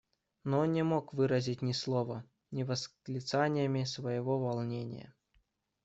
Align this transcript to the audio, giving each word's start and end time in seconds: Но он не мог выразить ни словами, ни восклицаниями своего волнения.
Но 0.45 0.61
он 0.61 0.71
не 0.73 0.81
мог 0.83 1.13
выразить 1.13 1.61
ни 1.61 1.73
словами, 1.73 2.27
ни 2.49 2.63
восклицаниями 2.63 3.83
своего 3.83 4.39
волнения. 4.39 5.13